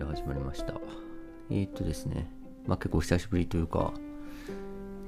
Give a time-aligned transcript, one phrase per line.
[0.00, 0.74] で始まりました。
[1.50, 2.26] えー、っとですね、
[2.66, 3.92] まあ結構久しぶりというか、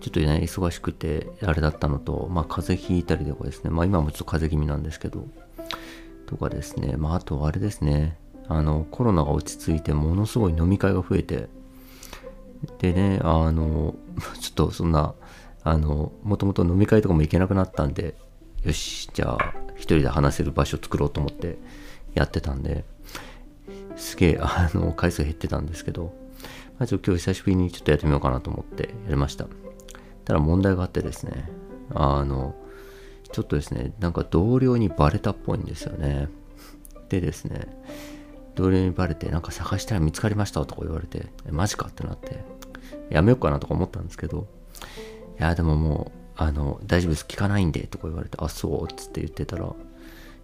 [0.01, 5.27] ちょっとね、忙しくてあれだったのと、まあ風邪ひいたりとかですね、まあ今もちょっと風邪気味なんですけど、
[6.27, 8.19] とかですね、まああとあれですね、
[8.49, 11.49] あのコロナが落ち着いてものすごい飲み会が増えて、
[12.79, 13.95] でね、あの、
[14.41, 15.15] ちょっとそんな、
[15.65, 18.15] あの、もともと飲み会とかも行けなくなったんで、
[18.63, 21.57] よし、じゃあ一人で話せる場所を作ろうと思って
[22.15, 22.85] やってたんで、
[24.03, 26.13] すげえ、 あの、回数減ってたんですけど、
[26.79, 29.47] まあ、ちょっと今日久しぶりにちょっとやってみようかなと思ってやりました。
[30.25, 31.49] ただ問題があってですね、
[31.95, 32.55] あの、
[33.31, 36.29] ちょっとですね、なんか同僚にバレたっぽいんですよね。
[37.09, 37.69] でですね、
[38.55, 42.45] 同僚にバレて、なんか探したら見つかりましたとか言われて、マジかってなって、
[43.11, 44.49] やめようかなとか思ったんですけど、
[45.39, 49.73] いや、でももう、あの、大丈夫です、聞かないんで、とか言われて、あ、そう、っつって言ってたら、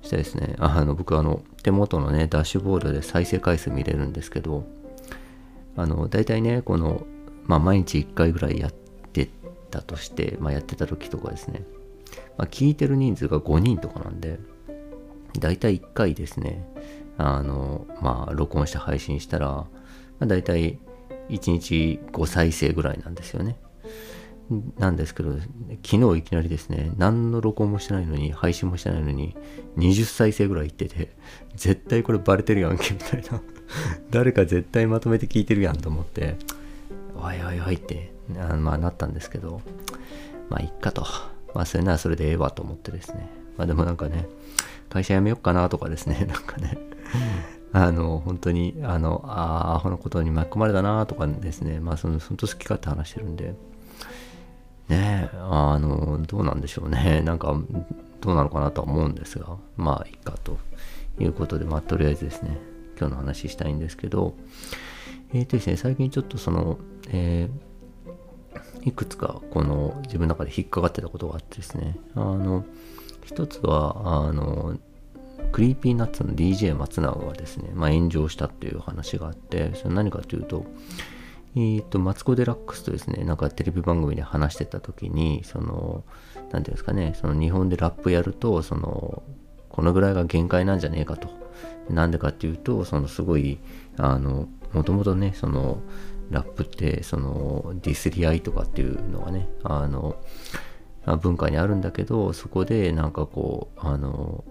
[0.03, 4.65] したですね、あの、僕あの、手元のね、ダッシュボードで再生回数見れるんですけど、
[5.77, 7.07] あの、大体ね、この、
[7.45, 9.29] まあ、毎日1回ぐらいやって
[9.71, 11.65] たとして、まあ、やってた時とかですね、
[12.37, 14.39] まあ、聞いてる人数が5人とかなんで、
[15.39, 16.67] 大体1回ですね、
[17.17, 19.69] あの、まあ、録音して配信したら、ま
[20.21, 20.79] あ、大体
[21.29, 23.57] 1日5再生ぐらいなんですよね。
[24.79, 25.35] なんですけど、
[25.85, 29.37] 昨日いきなりですね、何の録音もしてないのに、配信もしてないのに、
[29.77, 31.11] 20再生ぐらいいってて、
[31.55, 33.41] 絶対これバレてるやんけ、みたいな。
[34.11, 36.37] 誰か絶対まとめて聞いてるやんと思って、
[37.15, 39.61] おいおいおいってあまあなったんですけど、
[40.49, 41.07] まあいっかと。
[41.55, 43.29] まあそれならそれでええわと思ってですね。
[43.57, 44.27] まあでもなんかね、
[44.89, 46.79] 会社辞めよっかなとかですね、 なんかね、
[47.73, 53.55] あの、本当に、あの、ああ、アホなことに巻き込まれたなとかですね、まあその、本当好き勝手話してるんで、
[54.89, 57.23] ね、あの、どうなんでしょうね。
[57.25, 57.59] なんか、
[58.21, 60.59] どうなのかなとは思うんですが、まあいいかと
[61.21, 62.59] いうことで、まあとりあえずですね、
[62.99, 64.35] 今日の話したいんですけど、
[65.33, 66.79] えっ、ー、とですね、最近ちょっとその、
[67.11, 72.65] えー、いくつかこの自分の中で引っかかってたことがあってですね、あの、
[73.25, 74.79] 一つは、あの、
[75.53, 80.65] Creepy Nuts の DJ 松永がですね、まあ、炎上したっていう話があって、それ何かというと、
[81.59, 86.05] えー、と、マツコ・デラックスとですね、なんかテレビ番組で話してた時に、その、
[86.53, 89.25] なんていうんですかね、その日本でラップやると、その、
[89.69, 91.29] このぐらいが限界なんじゃねえかと。
[91.91, 93.59] なんでかっていうと、そのすごい、
[93.97, 95.83] あの、もともとね、その、
[96.31, 100.15] ラップって、その、ディスり合いとかっていうのがね、あの、
[101.17, 104.45] 文化にあるんだけど、そこでなんかこう、あの、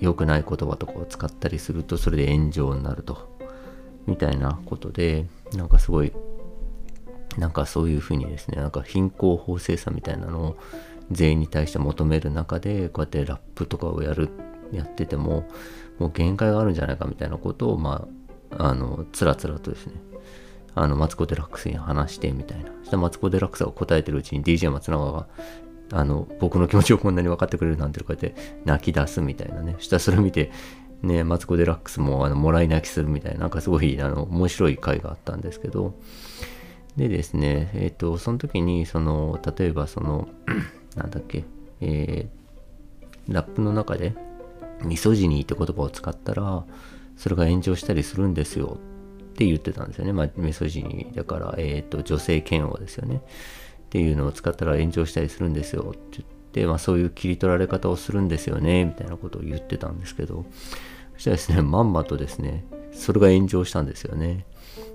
[0.00, 3.32] 良くない言葉とかを使ったりすると、それで炎上になると。
[4.06, 6.12] みたいなことで、なんかすごい、
[7.38, 10.56] なんかそういうふうにですね、なんか貧困法制さみたいなのを
[11.10, 14.30] 全員に対して求める中で、こうやってラップとかをやる、
[14.72, 15.48] やってても、
[15.98, 18.06] もう限界があるんじゃないかみたいなことを、ま
[18.50, 19.94] あ、あの、つらつらとですね、
[20.74, 22.70] あの、マツコ・デラックスに話してみたいな。
[22.80, 25.26] そしたらマツコ・デラックスが答えてるうちに DJ 松永が、
[25.92, 28.34] あの、僕の気持ちをこんなに分かってくれるなんてこうやって
[28.64, 29.74] 泣き出すみたいなね。
[29.78, 30.50] そしたらそれを見て、
[31.04, 35.94] ね、マツコ・デラックスもあのもらい泣きするみたいな、なんかすごいあの面白い回があったんですけど、
[36.96, 40.28] でですね、えっ、ー、と、その時に、その、例えばその、
[40.94, 41.44] なんだっけ、
[41.80, 44.14] えー、ラップの中で、
[44.84, 46.64] ミソジニーって言葉を使ったら、
[47.16, 48.78] それが炎上したりするんですよ
[49.34, 50.12] って言ってたんですよね。
[50.12, 53.16] まあ、ミソジニーだから、えっ、ー、と、女性嫌悪ですよね。
[53.16, 60.44] っていうのを使ったら炎上したりするんですよって言って、まあ、そういう切り取られ方をするんですよね、みたいなことを言ってたんですけど、
[61.14, 64.46] そしたらですね、まんまとですね、それが炎上したんですよね。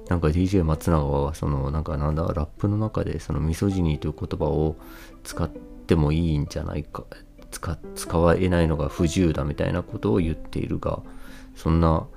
[0.07, 4.75] なんか DJ 松永は、その、なんかなんだ、ラップの中で、そのミソジニーという言葉を
[5.23, 7.03] 使ってもいいんじゃないか、
[7.51, 11.01] 使、使えないのが不自由だみたいなことを言っているが、
[11.55, 12.07] そんな、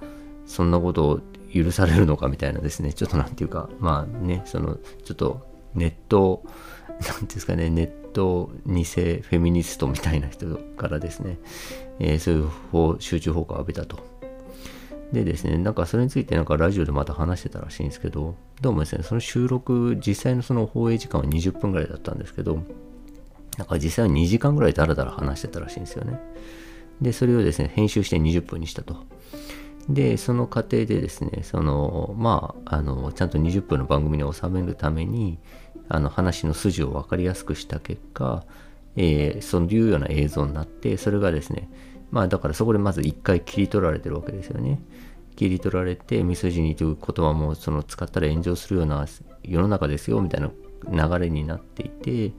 [0.46, 1.20] そんなことを
[1.52, 6.42] 許されるのかみたいなですね、ちょっとなんていうか、まあね、その、ちょっとネット、
[6.88, 11.38] なんていうんですかね、ネット偽フェミニストみたいな人からですね、
[11.98, 13.98] えー、そういう集中砲火を浴びたと。
[15.12, 22.62] でですね、なんかそれについてなんかラジオでまた話してたらしいんですけど、どうもですね、その収録、実際のその放映時間は20分ぐらいだったんですけど、
[23.58, 26.18] なんか実際は2時間ぐらいだらだら話してたらしいんですよね。
[27.02, 28.96] で、それをですね、編集して20分にしたと。
[29.88, 35.38] で、その過程でですね、その、まあ、あの、ちゃんと20分の番組に収めるために、
[35.88, 38.44] あの、話の筋を分かりやすくした結果、
[38.96, 41.68] えー、そういうような映像になって、それがですね、
[42.10, 44.80] まあだからそこでまず一回切り取られてるわけですよね。
[45.34, 49.06] 切り取られて、ミソジニという言葉もその使ったら炎上するような
[49.42, 50.50] 世の中ですよみたいな
[51.08, 52.32] 流れになっていて、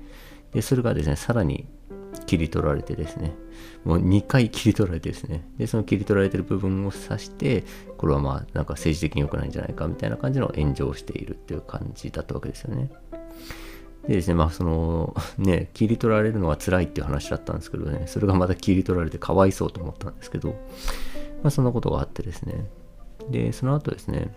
[0.53, 1.65] で、それがですね、さらに
[2.27, 3.33] 切り取られてですね、
[3.83, 7.63] もう2回切り取られてですね、で、その切り取られてる部分を指して、
[7.97, 12.91] これはまあ、なんか政治的に良くないんじゃないかみたいな感じの炎上をしているっていう感じだったわけですよね。
[14.07, 20.49] でですね、まあその、 ね、切り取られるのが辛いっていう話だったんですけどね、それがまた切り取られてかわいそうと思ったんですけど、
[21.41, 22.65] まあそんなことがあってですね、
[23.29, 24.33] で、その後ですね、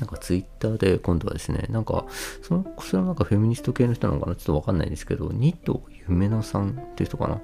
[0.00, 2.06] なんかツイッターで今度はですね、なんか、
[2.42, 7.40] その、それはなんかフェミニスト系の人なのかなちょっとわかんないんですけど、ニト夢野さんっていう人かな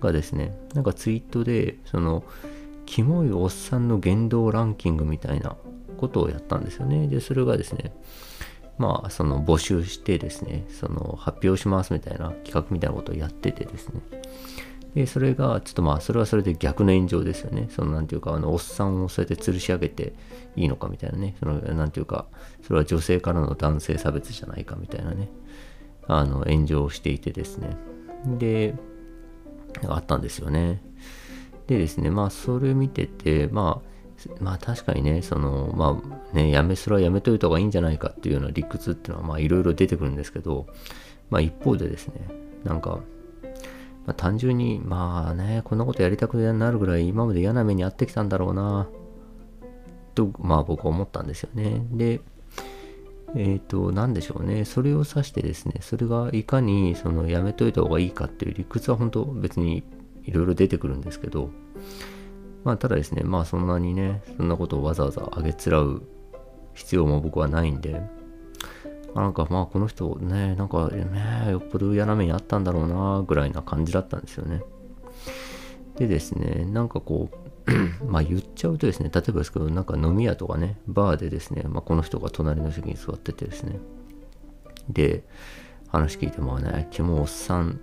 [0.00, 2.24] がですね、なんかツイートで、その、
[2.86, 5.56] キモいおっさんの言動ランキングみたいな
[5.98, 7.06] ことをやったんですよね。
[7.06, 7.92] で、それがですね、
[8.80, 14.00] まあ、その募集してですね、その発表しますみたいな企画みたいなことをやっててですね。
[14.94, 17.68] で、それが、ちょっとまあ、それはそれで逆の炎上ですよね。
[17.68, 20.14] その、なんていうか、あの、おっさんをそうやって吊るし上げて
[20.56, 21.36] いいのかみたいなね。
[21.38, 22.24] その、なんていうか、
[22.62, 25.28] それは女性からの男性差別じゃないかみたいなね。
[26.08, 27.76] あの、炎上していてですね。
[28.38, 28.74] で、
[29.86, 30.82] あったんですよね。
[31.66, 33.89] でですね、まあ、それ見てて、まあ、
[34.40, 36.00] まあ確かにね、その、ま
[36.32, 40.66] あね、やめ、それはやめといた方がいいんじゃないかっていうような理屈っていうのは、まあいろいろ出てくるんですけど、
[41.30, 42.14] まあ一方でですね、
[42.64, 43.00] なんか、
[44.06, 48.88] まあ、単純に、まあね、こんなことやりたくなるぐらい今まで嫌な目に遭ってきたんだろうな、
[50.14, 51.82] と、まあ僕は思ったんですよね。
[51.92, 52.20] で、
[53.36, 54.64] えっ、ー、と、なんでしょうね。
[54.64, 59.84] それを指してですね、それがいかに、その、やめといた方がいいかっていう理屈は本当別に
[60.24, 61.50] いろいろ出てくるんですけど、
[62.64, 66.02] まあ、ただですね、まあそんなにね、そんなことをわざわざあげつらう
[66.74, 68.02] 必要も僕はないんで、
[69.14, 74.62] なんかまあこの人ね、なんかね、よっぽど嫌な目にあったんだろうな、ぐらいな感じだったんですよね。
[75.96, 83.78] でですね、なんかこう、 まあ言っちゃうとですね、例えばですけど、なんか飲み屋とかね、バーでですね、まあこの人が隣の席に座っててですね、
[84.88, 85.24] で、
[85.88, 87.80] 話聞いてもね、キモおっさん、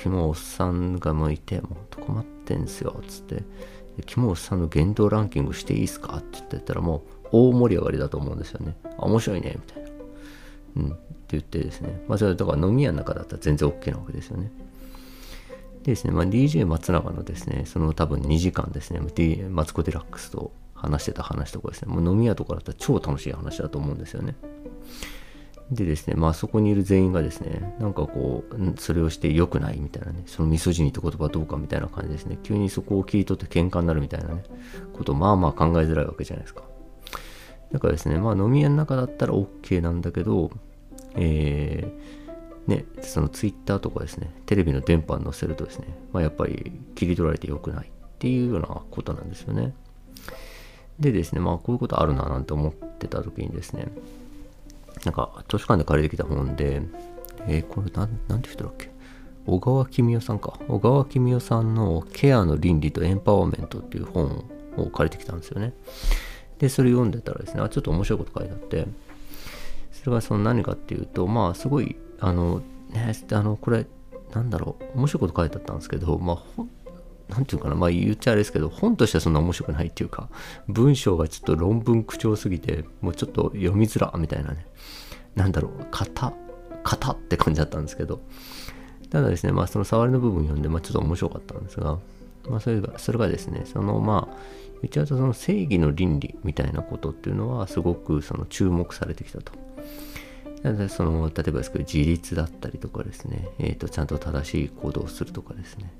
[0.00, 3.42] キモおっさんがもういて、もう困ってんすよ、つって、
[4.02, 6.16] キモさんの言動ランキングしていいですか？
[6.18, 8.76] って言ったらもう大盛り上がりだと思うんですよね。
[8.98, 9.88] あ、面白いね、みたいな。
[10.76, 10.92] うん。
[10.92, 10.96] って
[11.30, 12.02] 言ってですね。
[12.08, 14.50] まあそれだか飲み屋の中だったら全然 OK なわけですよね。
[15.82, 24.34] でですね、まあ、DJ 松永のですね、その多分2時間ですね、D、マツコ・デラックスと話してた話とかですね、もう飲み屋とかだったら超楽しい話だと思うんですよね。
[25.70, 34.42] でですね、まあそこにいる全員がですね、なんかこう、それをして良くないみたいなね、そのミソジニって言葉どうかみたいな感じですね、急にそこを切り取って喧嘩になるみたいなね、
[34.92, 36.62] ことまあまあ考えづらいわけじゃないですか。
[37.72, 40.50] だからですね、まあ飲み屋の中だったら OK なんだけど、
[41.14, 49.72] えー、ね、そのツイッターとかですね、テレビの電波に載せるとですね、まあやっぱり切り取られて良くないっていうようなことなんですよね。
[50.98, 53.86] でですね、まあこういうことあるななんて思ってた時にですね、
[55.04, 56.82] なんか図書館で借りてきた本で、
[57.46, 58.90] えー、これなん、なんて人だっけ？
[59.46, 60.58] 小川公代さんか。
[60.68, 64.44] 小川公代さんのケアの倫理とエンパワーメントっていう本
[64.76, 65.72] を借りてきたんですよね。
[66.58, 68.86] で、それ読んでたらですね、あ、ちょっと面白いこと書いてあって、
[69.92, 72.60] それがその何かっていうと、まあ、すごい、あの、
[72.90, 73.86] ね、あの、これ、
[74.34, 76.64] なんだろう、面白いこと書いてあったんですけど、まあ、な
[77.38, 80.28] んていうかな、まあ言っちゃあれですけど、本としてはそんな面白くないっていうか、
[80.68, 84.66] 文章がちょっと論文口調すぎて、もうちょっと読みづらみたいなね、
[85.34, 86.32] なんだろう、型、
[86.82, 88.20] 型って感じだったんですけど、
[89.10, 91.98] ただですね、まあその触りの部分読んで、まあちょっと面白かったんですが、
[92.48, 94.36] まあそれが、それがですね、そのまあ、
[94.82, 99.52] 言っちゃうとその正義の倫理みたいなことっていうのはすごくその注目されてきたと。
[100.88, 105.90] その例えばですけど自立だったりとかですね、えーと、ちゃんと正しい行動をするとかですね、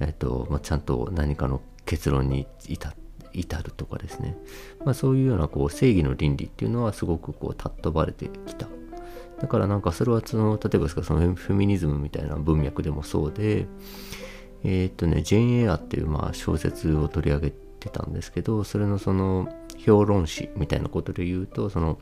[0.00, 2.92] えっとまあ、ちゃんと何かの結論に至
[3.58, 4.36] るとかですね、
[4.84, 8.66] まあ、そういうようなこう正義の倫理っていうのはすごくこう尊ばれてきた。
[9.40, 13.66] だからなんかそれはその例えばそのフェミニズムみたいな文脈でもそうで
[14.64, 21.98] えー、っとねジェーン・エアっていうまあ小説を取り上げてたんですけどそれのその評論誌みたいなことで言うとその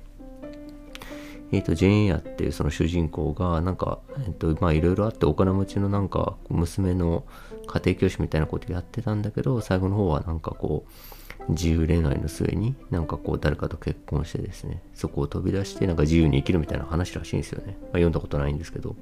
[1.57, 7.25] え、ー、と、ジェーン・エアっていうその主人公が、なんか、え、ー、と、まあいろいろあってお金持ちのなんか娘の
[7.67, 17.77] 家庭教師みたいなことやってたんだけど、最後の方はなんかこう、自由恋愛の末になんかこう誰かと結婚してですね、そこを飛び出してなんか自由に生きるみたいな話らしいんですよね。
[17.81, 18.97] まあ、読んだことないんですけど。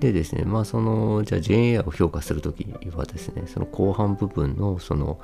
[0.00, 2.64] でですね、まあその、じゃあ JA を評価するとき
[2.94, 5.20] はですね、その後半部分のその、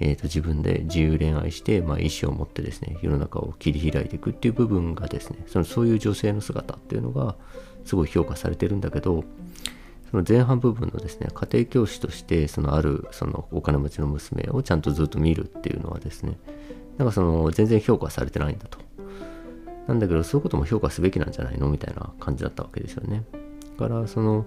[0.00, 7.34] えーと、自分で自由恋愛して、まあ、意思を持ってですね世の中を切り開いていくっていう部分がですねそのそういう女性の姿っていうのが
[7.84, 9.24] すごい評価されてるんだけど
[10.10, 16.38] その前半部分のですね家庭教師としてそのあるそのお金持ちの娘をちゃんとずっと見るっていうのはですね
[16.96, 18.78] なんかその全然評価されてないんだと。
[19.86, 23.24] なんだけどそういうことも評価すべきなんじゃないのみたいな感じだったわけですよね。
[23.78, 24.44] だからその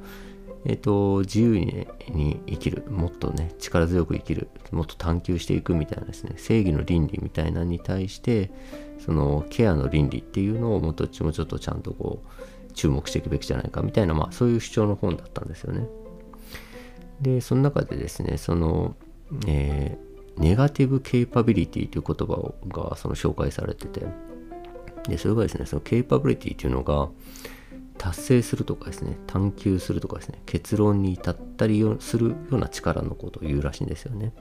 [0.66, 8.52] えっ、と、自由に,、ね、に生きる、もっとね、力強く生きる、もっと探求していくみたいなですね、正義の倫理みたいなのに対して、
[9.00, 15.88] そのケアの倫理っていうのをもっとちもちょっとちゃんとこう、注目していくべきじゃないかみたいな、まあそういう主張の本だったんですよね。
[17.22, 18.96] で、その中でですね、その、
[19.48, 24.06] えー、ネガティブケイパビリティという言葉がその紹介されてて、
[25.08, 27.10] で、それがですね、そのケイパビリティというのが、
[28.02, 34.34] 達成するとかですね、探求するとかですね、結論に至ったりするような力のことを言うらしいんですよね。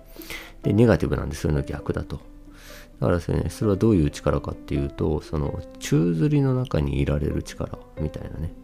[0.63, 2.17] で、ネガティブなんでそういうの逆だと。
[2.17, 8.55] だからですね、それはどういう力かっていうと、その宙吊りの中にいられる力みたいなね、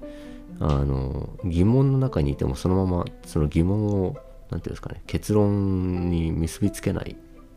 [0.61, 4.17] あの、疑問の中にいてもそのままその疑問を、
[4.51, 7.17] なんていうんですかね、結論に結びつけない、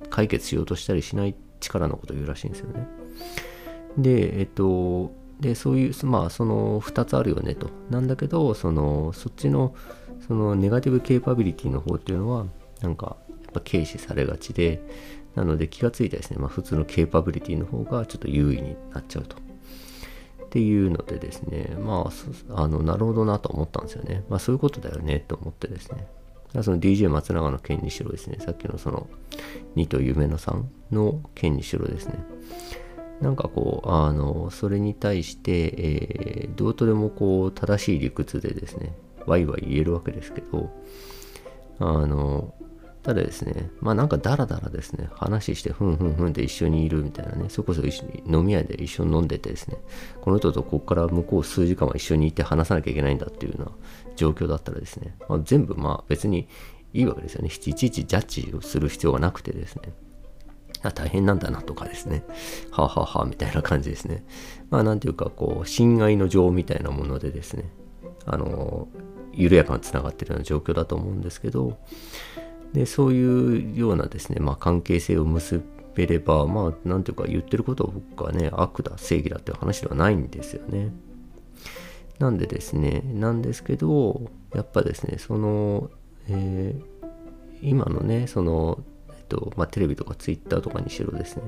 [0.10, 2.86] 解決しようとしたりしない力のことを言うらしいんですよね。
[3.98, 7.70] で、えっと、でそういうまあその2つあるよねと。
[7.90, 9.74] なんだけどそのそっちの
[10.28, 12.46] そのネガティブケーパビリティの方っていうのは
[12.82, 14.82] なんかやっぱ軽視されがちで
[15.36, 19.38] なので気がついたですね、まあ、普通のケーパビリティの方がちょっと優位になっちゃうと。
[19.38, 22.10] っていうのでですねま
[22.50, 24.24] ああのなるほどなと思ったんですよね。
[24.30, 26.08] まあそういうことだよねと思ってですね。
[26.64, 28.38] その DJ 松永の件にしろですね。
[28.40, 29.08] さっきのその
[29.76, 32.16] 2と夢の3の件にしろですね。
[33.22, 38.96] なんかこう、あの、それに対して、えー、どうとでもこう、正しい理屈でですね、
[39.26, 40.70] ワイワイ言えるわけですけど、
[41.80, 42.54] あの、
[43.04, 49.78] ただですね、まあなんかダラダラですね、話してふんふんふんで一緒にいるみたいなね、そこそ一緒に飲み屋で一緒に飲んでてですね、
[50.22, 53.72] この人とここから向こう数時間は一緒にいて話さなきゃいけないんだっていうような
[54.16, 56.50] 状況だったらですね、まあ、全部まあ別に
[56.94, 57.48] いいわけですよね。
[57.50, 59.94] いちいちジャッジをする必要がなくてですね、
[60.82, 62.24] あ大変なんだなとかですね。
[62.72, 64.24] はあ、ははあ、みたいな感じですね。
[64.70, 67.70] まあなんていうかこう、親愛の情みたいなものでですね、
[68.26, 68.88] あの、
[69.34, 71.78] 緩やかにつながってるような状況だと思うんですけど、
[72.74, 75.62] で、そういうようなですね、まあ関係性を結
[75.96, 80.92] べれば、まあなんていうか言ってることがね、悪だ、正義だっていう話ではないんですよね。
[82.20, 85.90] なんでですね、なんですけど、やっぱですね、その、
[86.28, 87.10] えー、
[87.62, 88.84] 今のね、その
[89.30, 91.44] と、まあ、テレビとかツイッターとかにしろですね、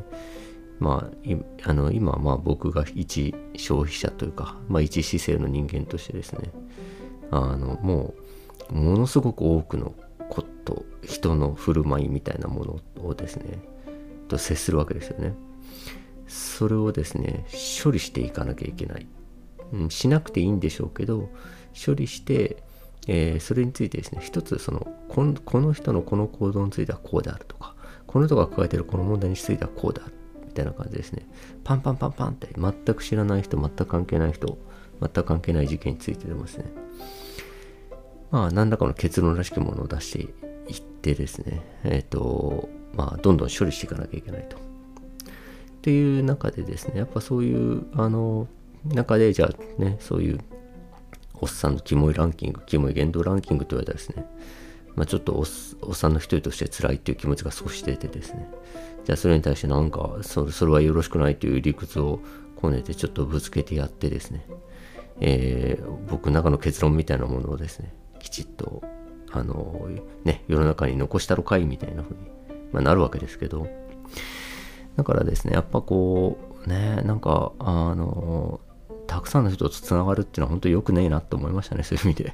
[0.80, 6.52] まあ、あの今、まあ、僕が一消費者というか、まあ、一姿勢の人間としてですね、
[7.32, 8.14] あのも
[8.70, 9.94] う、ものすごく多くの
[10.30, 13.60] こと、人の振る舞いみたいなものをですね、
[14.28, 15.36] と接するわけですよね。
[16.28, 17.46] それをですね、
[17.84, 19.08] 処理していかなきゃいけない。
[19.74, 21.30] うん、しなくていいんでしょうけど、
[21.86, 22.64] 処理して、
[23.08, 27.76] えー、それについてですね、一つそのこの、この人のこの行動についてはこうであるとか、
[28.08, 30.04] この人が抱えてるこの問題についてはこうだ、
[30.46, 31.28] みたいな感じですね。
[31.64, 34.58] パンパンパンパンって全く知らない人、全く関係ない人、
[35.00, 36.66] 全く関係ない事件についてでもですね、
[38.32, 40.20] まあ、何らかの結論らしきものを出して
[40.72, 44.58] いってですね、えっ、ー、と、まあ、どんどん処理していかなきゃいけないと。
[44.58, 44.60] っ
[45.82, 48.48] ていう中でですね、やっぱそういう、あの、
[48.86, 50.40] 中で、じゃあね、そういう
[51.42, 54.26] おっさんのキモいランキング、キモい言動ランキングと言われたらですね、
[54.96, 58.48] まあ、ちょっとおっさんの一人として辛いっていう気持ちが少し出てですね、
[59.06, 62.20] じゃあそれに対してなんかそれ、それはよろしくないという理屈を
[62.56, 64.46] こねてちょっとぶつけてやってですね、
[65.20, 68.84] えー、僕の中の結論みたいなものをですね、きちっと、
[69.32, 69.88] あの、
[70.24, 72.22] ね、世の中に残したろかいみたいな風に、
[72.72, 73.68] まあ、なるわけですけど、
[74.96, 78.60] だからですね、やっぱこう、ね、なんか、あの、
[79.12, 82.34] たくさんの人とつながるっていうのは本当良くねえなと思いましたね、そういう意味で。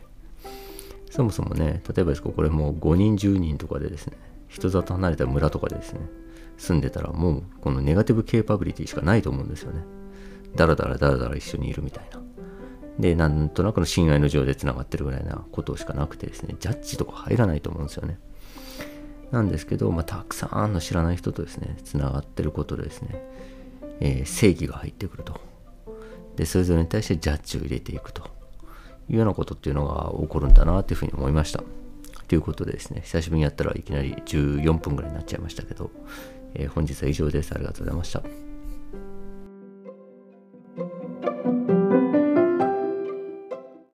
[1.09, 4.15] そもそもね、例えばですけど、これもう5人、10人とかでですね、
[4.47, 6.01] 人里離れた村とかでですね、
[6.59, 9.81] 住んでたらもうこのネガティブケーパビリティしかないと思うんですよね。
[10.55, 12.21] だらだらだらだら一緒にいるみたいな。
[12.99, 18.19] で、なんとなくの親愛の情で繋がってるぐらいなことしかなくてですね、ジャッジとか入らないと思うんですよね。
[19.31, 23.23] なんですけど、まあ、たくさんの知らない人とですね、繋がってることでですね、
[23.99, 25.56] えー、正義が入ってくると。
[26.37, 28.23] で、それぞれに対してジャッジを入れていくと
[29.09, 31.63] いうようなことっていうのが起こるんだなというふうに思いました。
[32.27, 35.91] ということでですね、久しぶりにやったらいきなり14分ぐらいになっちゃいましたけど、
[36.53, 37.53] えー、本日は以上です。
[37.53, 38.46] ありがとうございました。